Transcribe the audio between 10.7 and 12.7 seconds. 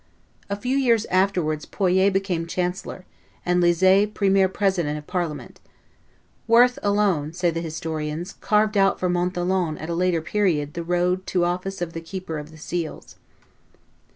the road to the office of keeper of the